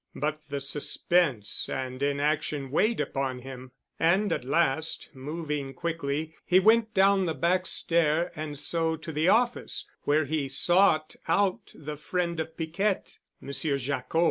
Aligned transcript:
But 0.15 0.41
the 0.49 0.59
suspense 0.59 1.69
and 1.69 2.01
inaction 2.01 2.71
weighed 2.71 2.99
upon 2.99 3.37
him, 3.43 3.71
and 3.99 4.33
at 4.33 4.43
last, 4.43 5.09
moving 5.13 5.75
quickly, 5.75 6.33
he 6.43 6.59
went 6.59 6.95
down 6.95 7.25
the 7.25 7.35
back 7.35 7.67
stair 7.67 8.31
and 8.35 8.57
so 8.57 8.95
to 8.95 9.11
the 9.11 9.27
office, 9.29 9.87
where 10.01 10.25
he 10.25 10.49
sought 10.49 11.15
out 11.27 11.71
the 11.75 11.97
friend 11.97 12.39
of 12.39 12.57
Piquette, 12.57 13.19
Monsieur 13.39 13.77
Jacquot. 13.77 14.19